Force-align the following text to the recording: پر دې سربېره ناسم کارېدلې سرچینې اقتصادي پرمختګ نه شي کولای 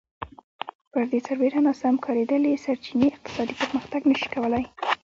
پر 0.91 1.03
دې 1.11 1.19
سربېره 1.27 1.59
ناسم 1.67 1.95
کارېدلې 2.05 2.61
سرچینې 2.65 3.07
اقتصادي 3.11 3.55
پرمختګ 3.61 4.01
نه 4.09 4.15
شي 4.19 4.27
کولای 4.35 4.65